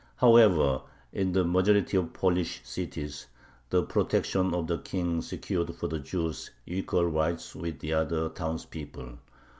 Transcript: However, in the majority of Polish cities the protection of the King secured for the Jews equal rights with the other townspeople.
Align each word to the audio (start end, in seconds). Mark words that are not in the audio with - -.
However, 0.15 0.81
in 1.13 1.31
the 1.33 1.43
majority 1.45 1.95
of 1.95 2.11
Polish 2.11 2.61
cities 2.63 3.27
the 3.69 3.83
protection 3.83 4.51
of 4.51 4.65
the 4.65 4.79
King 4.79 5.21
secured 5.21 5.75
for 5.75 5.87
the 5.89 5.99
Jews 5.99 6.49
equal 6.65 7.05
rights 7.05 7.53
with 7.55 7.77
the 7.81 7.93
other 7.93 8.29
townspeople. 8.29 9.19